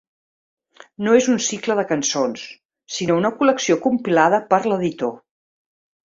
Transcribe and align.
No 1.07 1.11
és 1.17 1.25
un 1.33 1.35
cicle 1.47 1.75
de 1.79 1.83
cançons, 1.91 2.45
sinó 2.95 3.17
una 3.19 3.31
col·lecció 3.41 3.77
compilada 3.83 4.39
per 4.55 4.61
l'editor. 4.65 5.13